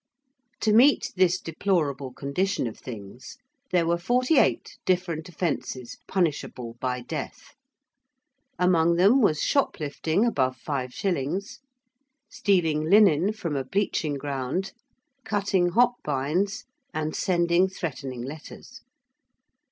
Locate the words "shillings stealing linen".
10.91-13.31